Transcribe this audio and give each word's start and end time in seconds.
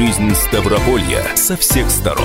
Жизнь 0.00 0.34
Ставрополья 0.34 1.22
со 1.34 1.58
всех 1.58 1.90
сторон. 1.90 2.24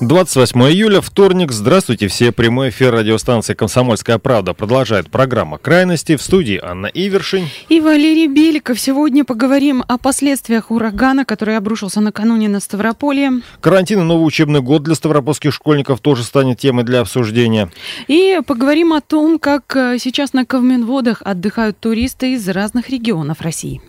28 0.00 0.60
июля, 0.64 1.00
вторник. 1.00 1.50
Здравствуйте 1.50 2.08
все. 2.08 2.30
Прямой 2.30 2.68
эфир 2.68 2.92
радиостанции 2.92 3.54
«Комсомольская 3.54 4.18
правда» 4.18 4.52
продолжает 4.52 5.10
программа 5.10 5.56
«Крайности». 5.56 6.14
В 6.14 6.20
студии 6.20 6.60
Анна 6.62 6.88
Ивершин. 6.88 7.46
И 7.70 7.80
Валерий 7.80 8.26
Беликов. 8.26 8.78
Сегодня 8.78 9.24
поговорим 9.24 9.82
о 9.88 9.96
последствиях 9.96 10.70
урагана, 10.70 11.24
который 11.24 11.56
обрушился 11.56 12.02
накануне 12.02 12.50
на 12.50 12.60
Ставрополье. 12.60 13.40
Карантин 13.62 14.00
и 14.00 14.04
новый 14.04 14.26
учебный 14.26 14.60
год 14.60 14.82
для 14.82 14.94
ставропольских 14.94 15.54
школьников 15.54 16.00
тоже 16.00 16.22
станет 16.22 16.58
темой 16.58 16.84
для 16.84 17.00
обсуждения. 17.00 17.70
И 18.08 18.40
поговорим 18.46 18.92
о 18.92 19.00
том, 19.00 19.38
как 19.38 19.74
э, 19.74 19.96
сейчас 19.98 20.34
на 20.34 20.44
Ковменводах 20.44 21.22
отдыхают 21.24 21.80
туристы 21.80 22.34
из 22.34 22.46
разных 22.46 22.90
регионов 22.90 23.40
России. 23.40 23.80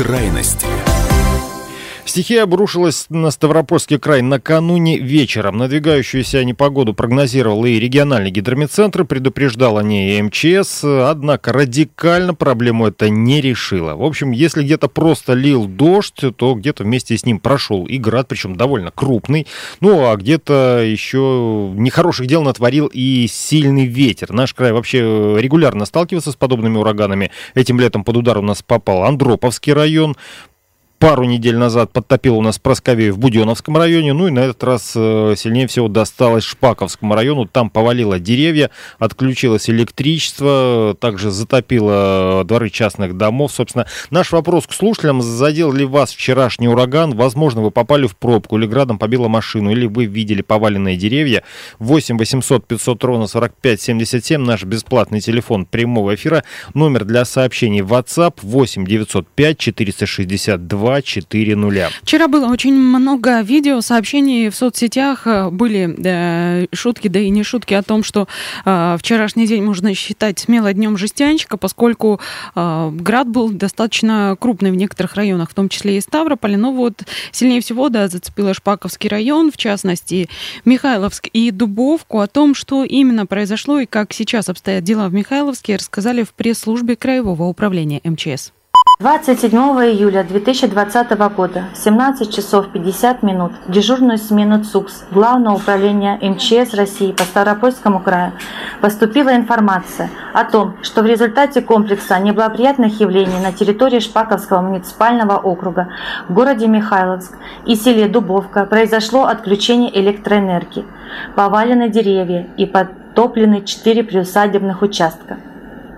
Крайности. 0.00 0.89
Стихия 2.04 2.42
обрушилась 2.42 3.06
на 3.08 3.30
Ставропольский 3.30 3.98
край 3.98 4.22
накануне 4.22 4.98
вечером. 4.98 5.58
Надвигающуюся 5.58 6.44
непогоду 6.44 6.92
прогнозировал 6.92 7.64
и 7.64 7.78
региональный 7.78 8.30
гидромедцентр, 8.30 9.04
предупреждал 9.04 9.78
о 9.78 9.82
ней 9.82 10.18
и 10.18 10.22
МЧС, 10.22 10.82
однако 10.84 11.52
радикально 11.52 12.34
проблему 12.34 12.88
это 12.88 13.08
не 13.08 13.40
решило. 13.40 13.94
В 13.94 14.02
общем, 14.02 14.32
если 14.32 14.62
где-то 14.62 14.88
просто 14.88 15.34
лил 15.34 15.66
дождь, 15.66 16.24
то 16.36 16.54
где-то 16.54 16.84
вместе 16.84 17.16
с 17.16 17.24
ним 17.24 17.38
прошел 17.38 17.86
и 17.86 17.98
град, 17.98 18.28
причем 18.28 18.56
довольно 18.56 18.90
крупный. 18.90 19.46
Ну, 19.80 20.10
а 20.10 20.16
где-то 20.16 20.82
еще 20.84 21.72
нехороших 21.74 22.26
дел 22.26 22.42
натворил 22.42 22.90
и 22.92 23.26
сильный 23.28 23.86
ветер. 23.86 24.32
Наш 24.32 24.54
край 24.54 24.72
вообще 24.72 25.36
регулярно 25.38 25.84
сталкивается 25.84 26.32
с 26.32 26.36
подобными 26.36 26.78
ураганами. 26.78 27.30
Этим 27.54 27.78
летом 27.78 28.02
под 28.04 28.16
удар 28.16 28.38
у 28.38 28.42
нас 28.42 28.62
попал 28.62 29.04
Андроповский 29.04 29.72
район 29.72 30.16
пару 31.00 31.24
недель 31.24 31.56
назад 31.56 31.92
подтопил 31.92 32.36
у 32.36 32.42
нас 32.42 32.58
Просковею 32.58 33.14
в 33.14 33.18
Буденовском 33.18 33.76
районе, 33.78 34.12
ну 34.12 34.28
и 34.28 34.30
на 34.30 34.40
этот 34.40 34.62
раз 34.62 34.92
э, 34.94 35.34
сильнее 35.34 35.66
всего 35.66 35.88
досталось 35.88 36.44
Шпаковскому 36.44 37.14
району. 37.14 37.46
Там 37.46 37.70
повалило 37.70 38.20
деревья, 38.20 38.70
отключилось 38.98 39.70
электричество, 39.70 40.94
также 41.00 41.30
затопило 41.30 42.44
дворы 42.44 42.68
частных 42.68 43.16
домов. 43.16 43.50
Собственно, 43.50 43.86
наш 44.10 44.30
вопрос 44.30 44.66
к 44.66 44.74
слушателям, 44.74 45.22
задел 45.22 45.72
ли 45.72 45.86
вас 45.86 46.12
вчерашний 46.12 46.68
ураган? 46.68 47.16
Возможно, 47.16 47.62
вы 47.62 47.70
попали 47.70 48.06
в 48.06 48.14
пробку 48.14 48.58
или 48.58 48.66
градом 48.66 48.98
побило 48.98 49.28
машину, 49.28 49.70
или 49.70 49.86
вы 49.86 50.04
видели 50.04 50.42
поваленные 50.42 50.98
деревья. 50.98 51.42
8 51.78 52.18
800 52.18 52.66
500 52.66 53.04
ровно 53.04 53.26
45 53.26 53.80
77, 53.80 54.42
наш 54.42 54.64
бесплатный 54.64 55.22
телефон 55.22 55.64
прямого 55.64 56.14
эфира. 56.14 56.44
Номер 56.74 57.06
для 57.06 57.24
сообщений 57.24 57.80
WhatsApp 57.80 58.34
8 58.42 58.84
905 58.84 59.58
462 59.58 60.89
240. 60.90 61.92
Вчера 62.02 62.28
было 62.28 62.46
очень 62.46 62.74
много 62.74 63.40
видео, 63.40 63.80
сообщений 63.80 64.48
в 64.48 64.54
соцсетях. 64.54 65.26
Э, 65.26 65.50
были 65.50 65.94
э, 66.04 66.66
шутки, 66.72 67.08
да 67.08 67.20
и 67.20 67.30
не 67.30 67.42
шутки 67.42 67.74
о 67.74 67.82
том, 67.82 68.02
что 68.02 68.28
э, 68.64 68.96
вчерашний 68.98 69.46
день 69.46 69.62
можно 69.62 69.94
считать 69.94 70.38
смело 70.38 70.72
днем 70.72 70.96
жестянщика, 70.96 71.56
поскольку 71.56 72.20
э, 72.54 72.90
град 72.92 73.28
был 73.28 73.50
достаточно 73.50 74.36
крупный 74.38 74.70
в 74.70 74.76
некоторых 74.76 75.14
районах, 75.14 75.50
в 75.50 75.54
том 75.54 75.68
числе 75.68 75.96
и 75.96 76.00
Ставрополе. 76.00 76.56
Но 76.56 76.72
вот 76.72 77.04
сильнее 77.32 77.60
всего, 77.60 77.88
да, 77.88 78.08
зацепило 78.08 78.54
Шпаковский 78.54 79.08
район, 79.08 79.50
в 79.52 79.56
частности, 79.56 80.28
Михайловск 80.64 81.28
и 81.32 81.50
Дубовку. 81.50 82.20
О 82.20 82.26
том, 82.26 82.54
что 82.54 82.84
именно 82.84 83.26
произошло 83.26 83.80
и 83.80 83.86
как 83.86 84.12
сейчас 84.12 84.48
обстоят 84.48 84.84
дела 84.84 85.08
в 85.08 85.14
Михайловске, 85.14 85.76
рассказали 85.76 86.22
в 86.22 86.32
пресс-службе 86.32 86.96
Краевого 86.96 87.44
управления 87.44 88.00
МЧС. 88.04 88.52
27 89.00 89.50
июля 89.56 90.24
2020 90.24 91.10
года, 91.34 91.64
17 91.74 92.30
часов 92.30 92.68
50 92.68 93.22
минут, 93.22 93.52
дежурную 93.66 94.18
смену 94.18 94.62
ЦУКС 94.62 95.06
Главного 95.10 95.54
управления 95.56 96.18
МЧС 96.20 96.74
России 96.74 97.12
по 97.12 97.22
Ставропольскому 97.22 98.00
краю 98.00 98.32
поступила 98.82 99.34
информация 99.34 100.10
о 100.34 100.44
том, 100.44 100.74
что 100.82 101.00
в 101.00 101.06
результате 101.06 101.62
комплекса 101.62 102.18
неблагоприятных 102.18 103.00
явлений 103.00 103.40
на 103.42 103.52
территории 103.52 104.00
Шпаковского 104.00 104.60
муниципального 104.60 105.38
округа 105.38 105.88
в 106.28 106.34
городе 106.34 106.66
Михайловск 106.66 107.38
и 107.64 107.76
селе 107.76 108.06
Дубовка 108.06 108.66
произошло 108.66 109.24
отключение 109.24 109.98
электроэнергии, 109.98 110.84
повалены 111.36 111.88
деревья 111.88 112.48
и 112.58 112.66
подтоплены 112.66 113.64
4 113.64 114.04
приусадебных 114.04 114.82
участка. 114.82 115.38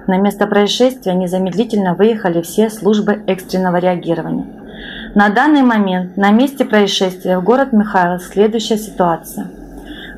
На 0.07 0.19
место 0.19 0.47
происшествия 0.47 1.15
незамедлительно 1.15 1.95
выехали 1.95 2.43
все 2.43 2.71
службы 2.71 3.23
экстренного 3.27 3.77
реагирования. 3.77 4.47
На 5.15 5.29
данный 5.29 5.63
момент 5.63 6.17
на 6.17 6.31
месте 6.31 6.65
происшествия 6.65 7.39
в 7.39 7.45
город 7.45 7.73
Михайловск 7.73 8.33
следующая 8.33 8.79
ситуация. 8.79 9.47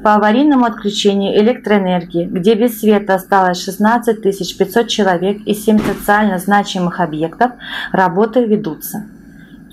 По 0.03 0.15
аварийному 0.15 0.67
отключению 0.67 1.37
электроэнергии, 1.41 2.27
где 2.27 2.55
без 2.55 2.81
света 2.81 3.15
осталось 3.15 3.62
16 3.62 4.23
500 4.23 4.89
человек 4.89 5.39
и 5.47 5.55
7 5.55 5.78
социально 5.78 6.39
значимых 6.39 7.00
объектов, 7.00 7.53
работы 7.93 8.44
ведутся. 8.44 9.06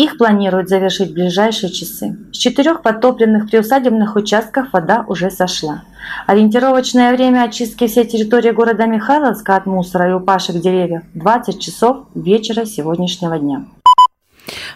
Их 0.01 0.17
планируют 0.17 0.67
завершить 0.67 1.11
в 1.11 1.13
ближайшие 1.13 1.71
часы. 1.71 2.17
С 2.33 2.37
четырех 2.37 2.81
подтопленных 2.81 3.51
приусадебных 3.51 4.15
участков 4.15 4.73
вода 4.73 5.05
уже 5.07 5.29
сошла. 5.29 5.83
Ориентировочное 6.25 7.13
время 7.13 7.43
очистки 7.43 7.85
всей 7.85 8.05
территории 8.05 8.49
города 8.49 8.87
Михайловска 8.87 9.55
от 9.55 9.67
мусора 9.67 10.09
и 10.09 10.13
упавших 10.13 10.59
деревьев– 10.59 11.03
20 11.13 11.59
часов 11.61 12.07
вечера 12.15 12.65
сегодняшнего 12.65 13.37
дня. 13.37 13.65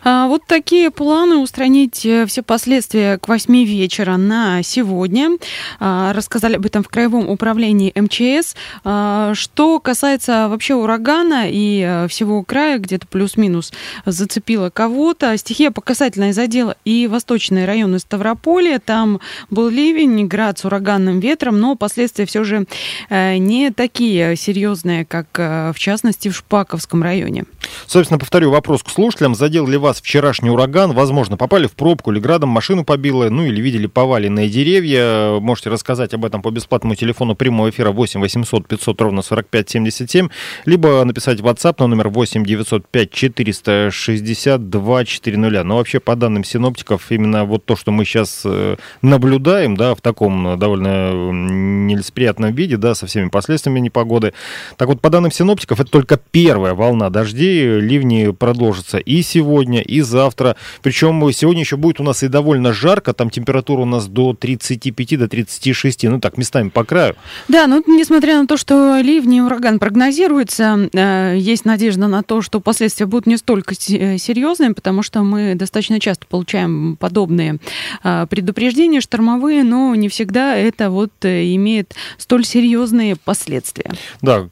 А, 0.06 0.28
вот 0.28 0.44
такие 0.46 0.92
планы 0.92 1.38
устранить 1.38 2.06
э, 2.06 2.28
все 2.28 2.44
последствия 2.44 3.18
к 3.18 3.28
8 3.28 3.66
вечера 3.66 4.18
на 4.18 4.62
сегодня. 4.62 5.32
А, 5.80 6.14
рассказали 6.14 6.58
об 6.58 6.66
этом 6.66 6.84
в 6.84 6.90
Краевом 6.90 7.28
управлении 7.28 7.92
МЧС. 7.96 8.56
А, 8.84 9.34
что 9.34 9.80
касается 9.80 10.48
вообще 10.48 10.76
урагана 10.76 11.50
и 11.50 11.82
э, 11.82 12.08
всего 12.08 12.44
края, 12.44 12.78
где-то 12.78 13.08
плюс-минус 13.08 13.74
зацепило 14.06 14.70
кого-то, 14.70 15.36
стихия 15.38 15.72
по 15.72 15.82
касательной 15.82 16.34
задела 16.34 16.78
и 16.86 17.08
восточные 17.08 17.66
районы 17.66 17.98
Ставрополя. 17.98 18.78
Там 18.78 19.20
был 19.50 19.70
ливень, 19.70 20.28
град 20.28 20.60
с 20.60 20.66
ураганным 20.66 21.20
ветром, 21.20 21.60
но 21.60 21.76
последствия 21.76 22.28
все 22.28 22.44
же 22.44 22.68
э, 23.10 23.38
не 23.38 23.72
такие 23.72 24.36
серьезные, 24.36 25.04
как 25.04 25.26
в 25.36 25.76
частности 25.78 26.30
в 26.30 26.36
Шпаковском 26.36 27.02
районе. 27.02 27.46
Собственно, 27.88 28.20
повторю 28.20 28.52
вопрос 28.52 28.84
к 28.84 28.90
слушателям. 28.90 29.34
Задел 29.34 29.66
ли 29.66 29.78
вас 29.78 29.95
вчерашний 30.02 30.50
ураган? 30.50 30.94
Возможно, 30.94 31.38
попали 31.38 31.68
в 31.68 31.74
пробку 31.74 32.12
или 32.12 32.20
градом 32.20 32.50
машину 32.50 32.84
побило, 32.84 33.30
ну 33.30 33.44
или 33.44 33.62
видели 33.62 33.88
поваленные 33.88 34.50
деревья. 34.50 35.40
Можете 35.40 35.70
рассказать 35.70 36.14
об 36.14 36.26
этом 36.26 36.42
по 36.42 36.52
бесплатному 36.52 36.96
телефону 36.96 37.36
прямого 37.36 37.70
эфира 37.70 37.92
8 37.92 38.20
800 38.20 38.68
500 38.68 39.02
ровно 39.02 39.22
45 39.22 39.70
77, 39.70 40.30
либо 40.66 41.04
написать 41.04 41.40
в 41.40 41.46
WhatsApp 41.46 41.76
на 41.80 41.88
номер 41.88 42.10
8 42.10 42.46
905 42.46 43.12
462 43.12 45.06
400. 45.06 45.64
Но 45.64 45.78
вообще, 45.78 46.00
по 46.00 46.16
данным 46.16 46.44
синоптиков, 46.44 47.12
именно 47.12 47.46
вот 47.46 47.66
то, 47.66 47.76
что 47.76 47.92
мы 47.92 48.06
сейчас 48.06 48.42
э, 48.46 48.76
наблюдаем, 49.02 49.76
да, 49.76 49.96
в 49.96 50.02
таком 50.02 50.58
довольно 50.58 51.32
нелицеприятном 51.32 52.54
виде, 52.54 52.78
да, 52.78 52.96
со 52.96 53.08
всеми 53.08 53.30
последствиями 53.30 53.80
непогоды. 53.80 54.34
Так 54.78 54.88
вот, 54.88 55.02
по 55.02 55.10
данным 55.10 55.32
синоптиков, 55.32 55.80
это 55.80 55.90
только 55.90 56.18
первая 56.18 56.74
волна 56.74 57.10
дождей, 57.10 57.80
ливни 57.80 58.32
продолжатся 58.32 58.98
и 58.98 59.22
сегодня, 59.22 59.82
и 59.86 60.02
завтра. 60.02 60.56
Причем 60.82 61.32
сегодня 61.32 61.62
еще 61.62 61.78
будет 61.78 62.00
у 62.00 62.04
нас 62.04 62.24
и 62.24 62.28
довольно 62.28 62.74
жарко, 62.74 63.14
там 63.14 63.30
температура 63.30 63.82
у 63.82 63.86
нас 63.86 64.08
до 64.08 64.34
35, 64.34 65.20
до 65.20 65.28
36, 65.28 66.04
ну 66.04 66.20
так, 66.20 66.38
местами 66.38 66.70
по 66.70 66.84
краю. 66.84 67.16
Да, 67.48 67.68
ну 67.68 67.84
несмотря 67.88 68.40
на 68.40 68.48
то, 68.48 68.58
что 68.58 69.00
ливни 69.00 69.38
и 69.38 69.42
ураган 69.42 69.80
прогнозируются, 69.80 70.90
э, 70.94 71.36
есть 71.38 71.66
надежда 71.66 72.08
на 72.08 72.24
то, 72.24 72.42
что 72.42 72.60
последствия 72.60 73.06
будут 73.06 73.28
не 73.28 73.38
столько 73.38 73.74
э, 73.74 74.18
серьезными, 74.18 74.74
потому 74.74 75.04
что 75.04 75.22
мы 75.22 75.56
достаточно 75.56 76.00
часто 76.00 76.26
получаем 76.28 76.98
подобные 77.00 77.60
э, 78.04 78.28
предупреждения 78.30 79.02
штормовые, 79.02 79.64
но 79.64 79.94
не 79.96 80.10
всегда 80.10 80.56
это 80.56 80.90
вот 80.90 81.12
имеет 81.24 81.96
столь 82.18 82.46
серьезные 82.46 83.16
последствия. 83.16 83.92
Да, 84.22 84.48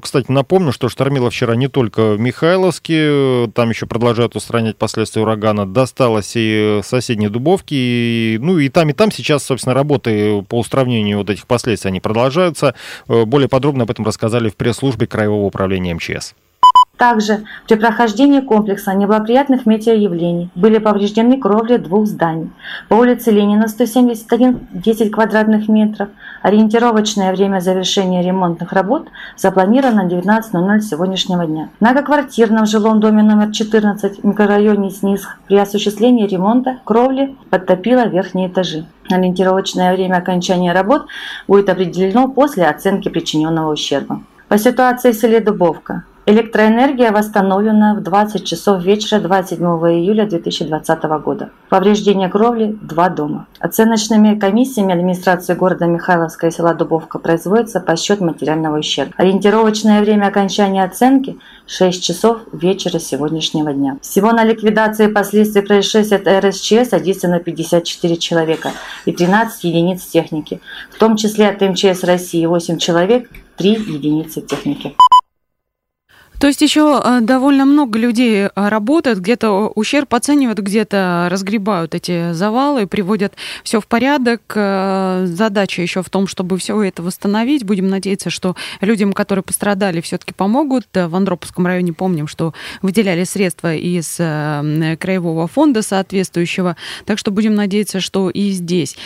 кстати, 0.00 0.30
напомню, 0.30 0.72
что 0.72 0.88
штормило 0.88 1.30
вчера 1.30 1.56
не 1.56 1.68
только 1.68 2.14
в 2.14 2.20
Михайловске, 2.20 3.50
там 3.54 3.70
еще 3.70 3.86
продолжают 3.86 4.36
устранять 4.36 4.61
последствия 4.78 5.22
урагана. 5.22 5.66
Досталось 5.66 6.32
и 6.34 6.80
соседней 6.82 7.28
Дубовки. 7.28 7.74
И, 7.74 8.38
ну 8.40 8.58
и 8.58 8.68
там, 8.68 8.88
и 8.90 8.92
там 8.92 9.10
сейчас, 9.10 9.44
собственно, 9.44 9.74
работы 9.74 10.42
по 10.42 10.58
устранению 10.58 11.18
вот 11.18 11.30
этих 11.30 11.46
последствий, 11.46 11.88
они 11.88 12.00
продолжаются. 12.00 12.74
Э, 13.08 13.24
более 13.24 13.48
подробно 13.48 13.84
об 13.84 13.90
этом 13.90 14.04
рассказали 14.04 14.48
в 14.48 14.56
пресс-службе 14.56 15.06
Краевого 15.06 15.44
управления 15.44 15.94
МЧС. 15.94 16.34
Также 17.02 17.42
при 17.66 17.74
прохождении 17.74 18.38
комплекса 18.38 18.94
неблагоприятных 18.94 19.66
метеоявлений 19.66 20.50
были 20.54 20.78
повреждены 20.78 21.36
кровли 21.36 21.76
двух 21.76 22.06
зданий. 22.06 22.52
По 22.88 22.94
улице 22.94 23.32
Ленина 23.32 23.66
171, 23.66 24.68
10 24.70 25.10
квадратных 25.10 25.68
метров. 25.68 26.10
Ориентировочное 26.42 27.32
время 27.32 27.58
завершения 27.58 28.22
ремонтных 28.22 28.72
работ 28.72 29.08
запланировано 29.36 30.04
на 30.04 30.08
19.00 30.08 30.80
сегодняшнего 30.82 31.44
дня. 31.44 31.70
Многоквартирном 31.80 32.66
жилом 32.66 33.00
доме 33.00 33.24
номер 33.24 33.50
14 33.50 34.20
в 34.20 34.24
микрорайоне 34.24 34.90
Снисх 34.90 35.38
при 35.48 35.56
осуществлении 35.56 36.28
ремонта 36.28 36.78
кровли 36.84 37.34
подтопило 37.50 38.06
верхние 38.06 38.46
этажи. 38.46 38.86
Ориентировочное 39.10 39.92
время 39.92 40.18
окончания 40.18 40.72
работ 40.72 41.06
будет 41.48 41.68
определено 41.68 42.28
после 42.28 42.66
оценки 42.66 43.08
причиненного 43.08 43.72
ущерба. 43.72 44.22
По 44.46 44.56
ситуации 44.56 45.10
в 45.10 45.16
селе 45.16 45.40
Дубовка. 45.40 46.04
Электроэнергия 46.24 47.10
восстановлена 47.10 47.94
в 47.96 48.00
20 48.00 48.46
часов 48.46 48.80
вечера 48.84 49.18
27 49.18 49.66
июля 49.66 50.24
2020 50.24 51.02
года. 51.24 51.50
Повреждение 51.68 52.28
кровли– 52.28 52.78
два 52.82 53.08
дома. 53.08 53.48
Оценочными 53.58 54.38
комиссиями 54.38 54.94
администрации 54.94 55.54
города 55.54 55.86
Михайловска 55.86 56.46
и 56.46 56.52
села 56.52 56.74
Дубовка 56.74 57.18
производится 57.18 57.80
подсчет 57.80 58.20
материального 58.20 58.78
ущерба. 58.78 59.12
Ориентировочное 59.16 60.00
время 60.00 60.26
окончания 60.26 60.84
оценки– 60.84 61.38
6 61.66 62.04
часов 62.04 62.42
вечера 62.52 63.00
сегодняшнего 63.00 63.72
дня. 63.72 63.98
Всего 64.00 64.30
на 64.30 64.44
ликвидации 64.44 65.08
последствий 65.08 65.62
происшествия 65.62 66.18
от 66.18 66.44
РСЧС 66.44 66.90
задействовано 66.90 67.40
54 67.40 68.16
человека 68.18 68.70
и 69.06 69.12
13 69.12 69.64
единиц 69.64 70.04
техники, 70.04 70.60
в 70.92 71.00
том 71.00 71.16
числе 71.16 71.48
от 71.48 71.60
МЧС 71.60 72.04
России 72.04 72.46
8 72.46 72.78
человек, 72.78 73.28
3 73.56 73.70
единицы 73.72 74.40
техники. 74.40 74.94
То 76.42 76.48
есть 76.48 76.60
еще 76.60 77.00
э, 77.04 77.20
довольно 77.20 77.64
много 77.64 78.00
людей 78.00 78.46
э, 78.46 78.50
работает, 78.56 79.20
где-то 79.20 79.70
ущерб 79.76 80.12
оценивают, 80.12 80.58
где-то 80.58 81.28
разгребают 81.30 81.94
эти 81.94 82.32
завалы, 82.32 82.88
приводят 82.88 83.34
все 83.62 83.80
в 83.80 83.86
порядок. 83.86 84.42
Э, 84.56 85.22
задача 85.24 85.82
еще 85.82 86.02
в 86.02 86.10
том, 86.10 86.26
чтобы 86.26 86.58
все 86.58 86.82
это 86.82 87.00
восстановить. 87.00 87.62
Будем 87.62 87.88
надеяться, 87.88 88.28
что 88.30 88.56
людям, 88.80 89.12
которые 89.12 89.44
пострадали, 89.44 90.00
все-таки 90.00 90.34
помогут. 90.34 90.88
В 90.92 91.14
Андроповском 91.14 91.64
районе 91.64 91.92
помним, 91.92 92.26
что 92.26 92.54
выделяли 92.82 93.22
средства 93.22 93.76
из 93.76 94.16
краевого 94.16 95.46
фонда 95.46 95.82
соответствующего. 95.82 96.76
Так 97.06 97.20
что 97.20 97.30
будем 97.30 97.54
надеяться, 97.54 98.00
что 98.00 98.30
и 98.30 98.50
здесь 98.50 98.96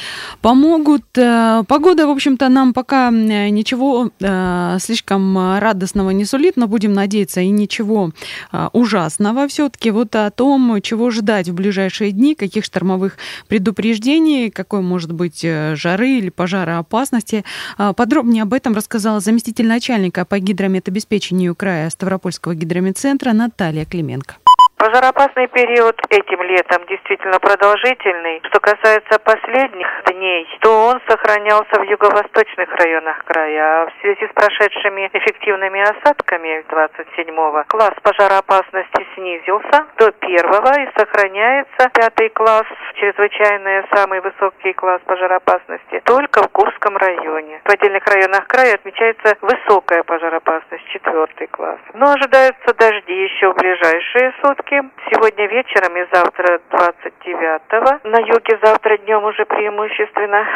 помогут. 0.40 1.04
Погода, 1.12 2.06
в 2.06 2.10
общем-то, 2.10 2.48
нам 2.48 2.72
пока 2.72 3.10
ничего 3.10 4.10
слишком 4.80 5.58
радостного 5.58 6.08
не 6.10 6.24
сулит, 6.24 6.56
но 6.56 6.66
будем 6.66 6.94
надеяться, 6.94 7.25
надеяться, 7.26 7.40
и 7.40 7.48
ничего 7.50 8.10
а, 8.52 8.70
ужасного 8.72 9.48
все-таки. 9.48 9.90
Вот 9.90 10.14
о 10.14 10.30
том, 10.30 10.80
чего 10.82 11.10
ждать 11.10 11.48
в 11.48 11.54
ближайшие 11.54 12.12
дни, 12.12 12.34
каких 12.34 12.64
штормовых 12.64 13.18
предупреждений, 13.48 14.50
какой 14.50 14.80
может 14.80 15.12
быть 15.12 15.44
э, 15.44 15.74
жары 15.76 16.18
или 16.18 16.30
пожароопасности. 16.30 17.44
А, 17.78 17.92
подробнее 17.92 18.42
об 18.42 18.52
этом 18.52 18.74
рассказала 18.74 19.20
заместитель 19.20 19.66
начальника 19.66 20.24
по 20.24 20.38
гидрометобеспечению 20.38 21.54
края 21.54 21.90
Ставропольского 21.90 22.54
гидрометцентра 22.54 23.32
Наталья 23.32 23.84
Клименко. 23.84 24.36
Пожароопасный 24.78 25.48
период 25.48 25.98
этим 26.10 26.42
летом 26.42 26.84
действительно 26.86 27.40
продолжительный. 27.40 28.42
Что 28.44 28.60
касается 28.60 29.18
последних 29.20 29.88
дней, 30.04 30.46
то 30.60 30.68
он 30.88 31.00
сохранялся 31.08 31.80
в 31.80 31.82
юго-восточных 31.82 32.68
районах 32.74 33.24
края. 33.24 33.84
А 33.84 33.86
в 33.86 33.92
связи 34.02 34.28
с 34.28 34.32
прошедшими 34.34 35.08
эффективными 35.14 35.80
осадками 35.80 36.62
27-го 36.68 37.64
класс 37.68 37.94
пожароопасности 38.02 39.06
снизился 39.14 39.86
до 39.96 40.12
первого 40.12 40.78
и 40.78 40.90
сохраняется 40.94 41.88
пятый 41.94 42.28
класс, 42.28 42.66
чрезвычайный 42.96 43.82
самый 43.94 44.20
высокий 44.20 44.74
класс 44.74 45.00
пожароопасности, 45.06 46.02
только 46.04 46.42
в 46.42 46.48
Курском 46.52 46.98
районе. 46.98 47.62
В 47.64 47.70
отдельных 47.70 48.06
районах 48.06 48.46
края 48.46 48.74
отмечается 48.74 49.38
высокая 49.40 50.02
пожароопасность, 50.02 50.84
четвертый 50.92 51.46
класс. 51.46 51.80
Но 51.94 52.12
ожидаются 52.12 52.74
дожди 52.74 53.24
еще 53.24 53.52
в 53.52 53.56
ближайшие 53.56 54.34
сутки 54.42 54.65
осадки. 54.66 54.82
Сегодня 55.10 55.46
вечером 55.46 55.96
и 55.96 56.06
завтра 56.12 56.60
29-го. 56.70 58.08
На 58.08 58.18
юге 58.18 58.58
завтра 58.62 58.98
днем 58.98 59.24
уже 59.24 59.44
преимущественно. 59.46 60.46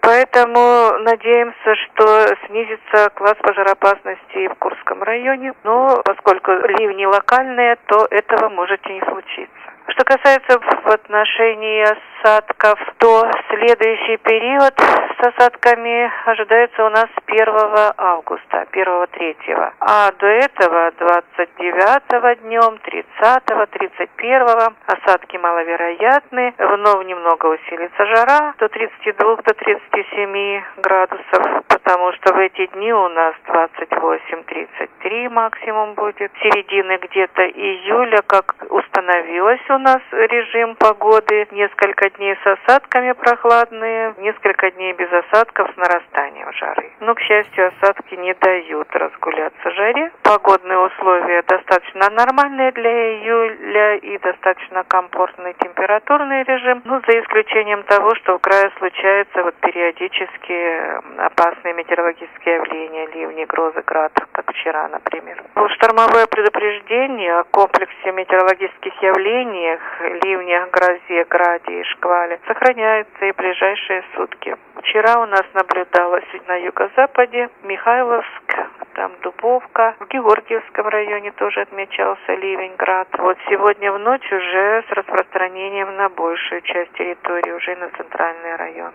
Поэтому 0.00 0.98
надеемся, 1.00 1.74
что 1.74 2.26
снизится 2.46 3.10
класс 3.14 3.36
пожароопасности 3.40 4.48
в 4.48 4.54
Курском 4.56 5.02
районе. 5.02 5.52
Но 5.64 6.00
поскольку 6.04 6.52
ливни 6.52 7.04
локальные, 7.04 7.76
то 7.86 8.06
этого 8.10 8.48
может 8.48 8.84
и 8.86 8.94
не 8.94 9.00
случиться. 9.00 9.59
Что 9.90 10.04
касается 10.04 10.58
в 10.60 10.86
отношении 10.88 11.82
осадков, 11.82 12.78
то 12.98 13.28
следующий 13.48 14.18
период 14.18 14.74
с 14.78 15.26
осадками 15.26 16.10
ожидается 16.26 16.84
у 16.84 16.90
нас 16.90 17.08
1 17.26 17.48
августа, 17.96 18.66
1-3. 18.72 19.72
А 19.80 20.12
до 20.12 20.26
этого 20.26 20.92
29 20.98 22.42
днем, 22.42 22.78
30 22.78 23.44
31 23.70 24.74
осадки 24.86 25.36
маловероятны. 25.36 26.54
Вновь 26.58 27.06
немного 27.06 27.46
усилится 27.46 28.06
жара 28.06 28.54
до 28.58 28.68
32 28.68 29.36
до 29.36 29.54
37 29.54 30.62
градусов, 30.78 31.64
потому 31.68 32.12
что 32.12 32.32
в 32.32 32.38
эти 32.38 32.66
дни 32.66 32.92
у 32.92 33.08
нас 33.08 33.34
28-33 33.46 35.28
максимум 35.30 35.94
будет. 35.94 36.30
Середины 36.42 36.98
где-то 36.98 37.42
июля, 37.48 38.22
как 38.26 38.54
установилось 38.70 39.68
у 39.68 39.78
нас 39.80 40.02
режим 40.12 40.76
погоды. 40.76 41.48
Несколько 41.50 42.10
дней 42.10 42.36
с 42.42 42.46
осадками 42.46 43.12
прохладные, 43.12 44.14
несколько 44.18 44.70
дней 44.70 44.92
без 44.92 45.10
осадков 45.12 45.70
с 45.74 45.76
нарастанием 45.76 46.52
жары. 46.52 46.90
Но, 47.00 47.14
к 47.14 47.20
счастью, 47.20 47.68
осадки 47.68 48.14
не 48.14 48.34
дают 48.34 48.88
разгуляться 48.94 49.70
жаре. 49.70 50.10
Погодные 50.22 50.78
условия 50.78 51.42
достаточно 51.42 52.10
нормальные 52.10 52.72
для 52.72 52.90
июля 52.90 53.96
и 53.96 54.18
достаточно 54.18 54.84
комфортный 54.84 55.54
температурный 55.54 56.42
режим. 56.44 56.82
Ну, 56.84 57.00
за 57.06 57.20
исключением 57.20 57.82
того, 57.84 58.14
что 58.16 58.38
в 58.38 58.40
крае 58.40 58.70
случаются 58.78 59.42
вот 59.42 59.54
периодически 59.56 61.20
опасные 61.20 61.74
метеорологические 61.74 62.56
явления, 62.56 63.06
ливни, 63.06 63.44
грозы, 63.44 63.82
град, 63.86 64.12
как 64.32 64.52
вчера, 64.52 64.88
например. 64.88 65.42
Штормовое 65.74 66.26
предупреждение 66.26 67.38
о 67.38 67.44
комплексе 67.44 68.12
метеорологических 68.12 69.02
явлений 69.02 69.69
молниях, 69.70 70.24
ливнях, 70.24 70.70
грозе, 70.70 71.24
граде 71.28 71.80
и 71.80 71.84
шквале 71.84 72.40
сохраняется 72.46 73.24
и 73.24 73.32
ближайшие 73.32 74.04
сутки. 74.14 74.56
Вчера 74.76 75.20
у 75.20 75.26
нас 75.26 75.44
наблюдалось 75.54 76.24
на 76.46 76.56
юго-западе 76.56 77.50
Михайловск, 77.62 78.56
там 78.94 79.12
Дубовка, 79.22 79.94
в 80.00 80.06
Георгиевском 80.08 80.88
районе 80.88 81.32
тоже 81.32 81.60
отмечался 81.60 82.34
ливень, 82.34 82.74
град. 82.76 83.08
Вот 83.18 83.38
сегодня 83.48 83.92
в 83.92 83.98
ночь 83.98 84.32
уже 84.32 84.84
с 84.88 84.92
распространением 84.92 85.96
на 85.96 86.08
большую 86.08 86.62
часть 86.62 86.92
территории, 86.92 87.52
уже 87.52 87.76
на 87.76 87.90
центральные 87.90 88.56
районы. 88.56 88.92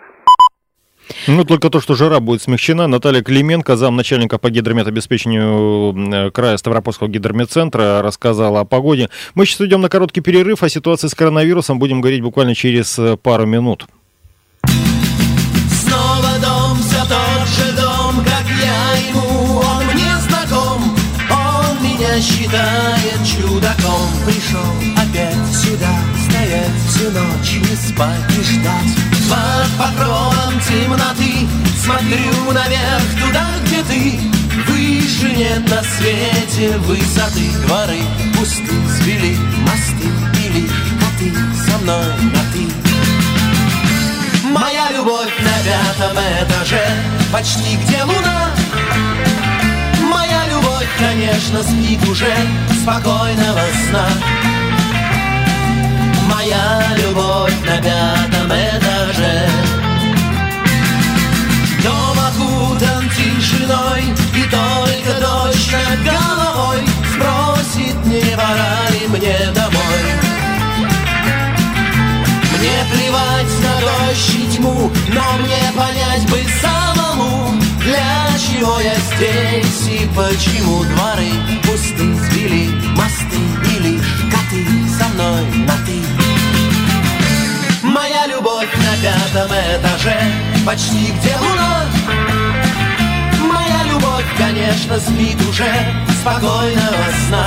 Ну, 1.27 1.43
только 1.43 1.69
то, 1.69 1.79
что 1.79 1.95
жара 1.95 2.19
будет 2.19 2.41
смягчена. 2.41 2.87
Наталья 2.87 3.21
Клименко, 3.21 3.75
замначальника 3.75 4.37
по 4.37 4.49
гидрометобеспечению 4.49 6.31
края 6.31 6.57
Ставропольского 6.57 7.07
гидрометцентра, 7.07 8.01
рассказала 8.01 8.61
о 8.61 8.65
погоде. 8.65 9.09
Мы 9.33 9.45
сейчас 9.45 9.61
идем 9.61 9.81
на 9.81 9.89
короткий 9.89 10.21
перерыв, 10.21 10.63
о 10.63 10.69
ситуации 10.69 11.07
с 11.07 11.15
коронавирусом 11.15 11.79
будем 11.79 12.01
говорить 12.01 12.21
буквально 12.21 12.55
через 12.55 12.97
э, 12.99 13.17
пару 13.17 13.45
минут. 13.45 13.85
Снова 15.69 16.39
дом, 16.41 16.77
все 16.79 17.01
тот 17.01 17.47
же 17.47 17.71
дом, 17.75 18.23
как 18.23 18.45
я 18.63 19.09
ему, 19.09 19.59
он 19.59 19.85
мне 19.93 20.15
знаком, 20.27 20.95
он 21.29 21.83
меня 21.83 22.19
считает 22.21 23.19
чудаком. 23.25 24.09
Пришел 24.25 24.94
не 27.21 27.75
спать 27.75 28.31
и 28.37 28.43
ждать. 28.43 28.95
Под 29.29 29.69
покровом 29.77 30.59
темноты 30.67 31.47
Смотрю 31.81 32.51
наверх 32.51 33.03
туда, 33.21 33.45
где 33.65 33.83
ты. 33.83 34.19
Выше 34.67 35.31
нет 35.35 35.69
на 35.69 35.81
свете 35.83 36.77
высоты. 36.79 37.51
Дворы 37.65 37.99
пусты, 38.37 38.73
свели 38.99 39.37
мосты 39.61 40.07
Или 40.45 40.67
а 41.01 41.19
ты 41.19 41.31
со 41.71 41.77
мной 41.79 42.05
на 42.33 42.43
ты 42.51 42.67
Моя 44.49 44.91
любовь 44.91 45.33
на 45.39 45.55
пятом 45.63 46.17
этаже 46.17 46.85
Почти 47.31 47.77
где 47.77 48.03
луна. 48.03 48.49
Моя 50.01 50.47
любовь, 50.49 50.87
конечно, 50.99 51.63
спит 51.63 52.07
уже 52.09 52.33
Спокойного 52.81 53.61
сна 53.89 54.64
моя 56.35 56.81
любовь 56.97 57.53
на 57.65 57.77
пятом 57.81 58.47
этаже. 58.47 59.49
Дом 61.83 62.17
окутан 62.29 63.09
тишиной 63.09 64.03
И 64.33 64.43
только 64.55 65.21
дождь 65.21 65.71
над 65.71 66.03
головой 66.03 66.79
Спросит, 67.13 67.95
не 68.05 68.35
пора 68.35 68.89
ли 68.91 69.07
мне 69.07 69.37
домой. 69.53 70.03
Мне 72.53 72.77
плевать 72.91 73.55
на 73.65 73.73
дождь 73.85 74.35
и 74.35 74.57
тьму 74.57 74.91
Но 75.13 75.23
мне 75.39 75.63
понять 75.77 76.29
бы 76.29 76.39
самому 76.61 77.53
Для 77.81 78.27
чего 78.39 78.79
я 78.79 78.95
здесь 78.95 79.87
и 79.87 80.07
почему 80.15 80.83
Дворы 80.83 81.31
пусты 81.63 82.15
сбили 82.25 82.69
мосты 82.95 83.37
или 83.77 83.97
лишь 83.97 84.15
коты 84.31 84.65
со 84.97 85.07
мной 85.09 85.45
на 85.65 85.73
ты 85.85 86.14
этаже, 90.05 90.17
почти 90.65 91.11
где 91.11 91.35
луна. 91.37 91.85
Моя 93.41 93.83
любовь, 93.91 94.25
конечно, 94.37 94.99
спит 94.99 95.37
уже 95.49 95.71
спокойного 96.21 97.05
сна. 97.27 97.45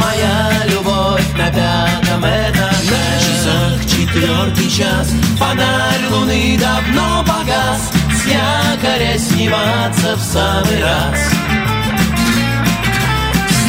Моя 0.00 0.50
любовь 0.66 1.24
на 1.36 1.50
пятом 1.50 2.20
этаже. 2.20 2.74
На 2.90 3.20
часах 3.20 3.84
четвертый 3.86 4.70
час, 4.70 5.12
фонарь 5.38 6.06
луны 6.10 6.58
давно 6.58 7.24
погас, 7.24 7.90
с 8.12 8.26
якоря 8.26 9.18
сниматься 9.18 10.16
в 10.16 10.20
самый 10.20 10.82
раз. 10.82 11.18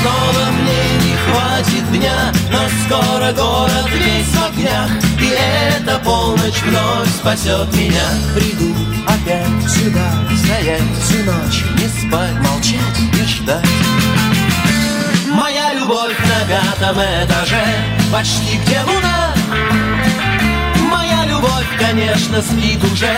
Снова 0.01 0.51
мне 0.51 1.04
не 1.04 1.04
хватит 1.25 1.91
дня, 1.91 2.31
но 2.51 2.59
скоро 2.85 3.31
город 3.33 3.89
весь 3.91 4.27
в 4.27 4.45
огнях, 4.45 4.89
и 5.19 5.35
эта 5.77 5.99
полночь 5.99 6.61
вновь 6.63 7.09
спасет 7.09 7.73
меня. 7.75 8.07
Приду 8.35 8.73
опять 9.07 9.71
сюда, 9.71 10.11
стоять 10.37 10.81
всю 11.01 11.23
ночь, 11.23 11.63
не 11.77 11.87
спать, 11.87 12.35
молчать 12.41 12.99
и 13.13 13.25
ждать. 13.25 13.65
Моя 15.31 15.73
любовь 15.73 16.17
на 16.19 16.47
пятом 16.47 16.97
этаже, 16.97 17.65
почти 18.11 18.57
где 18.65 18.79
луна. 18.81 19.33
Моя 20.89 21.25
любовь, 21.25 21.67
конечно, 21.77 22.41
спит 22.41 22.83
уже 22.83 23.15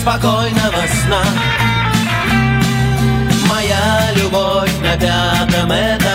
спокойного 0.00 0.82
сна. 1.04 1.22
Моя 3.48 4.10
любовь 4.16 4.70
на 4.82 4.96
пятом 4.96 5.70
этаже. 5.70 6.09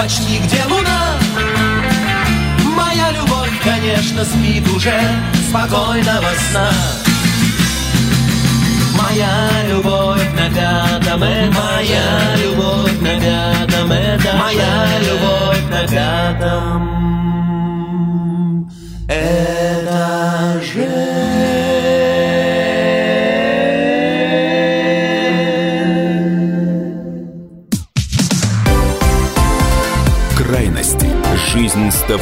Почти 0.00 0.38
где 0.38 0.64
луна. 0.64 1.18
Моя 2.74 3.10
любовь, 3.10 3.52
конечно, 3.62 4.24
спит 4.24 4.66
уже 4.74 4.98
спокойного 5.48 6.30
сна. 6.50 6.70
Моя 8.96 9.50
любовь 9.68 10.26
на 10.32 10.48
пятом 10.54 11.22
этаже, 11.22 12.39